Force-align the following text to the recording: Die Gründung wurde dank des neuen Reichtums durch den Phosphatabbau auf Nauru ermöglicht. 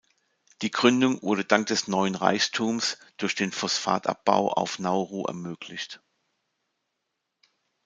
Die 0.63 0.71
Gründung 0.71 1.21
wurde 1.21 1.45
dank 1.45 1.67
des 1.67 1.87
neuen 1.87 2.15
Reichtums 2.15 2.97
durch 3.17 3.35
den 3.35 3.51
Phosphatabbau 3.51 4.49
auf 4.51 4.79
Nauru 4.79 5.25
ermöglicht. 5.27 6.01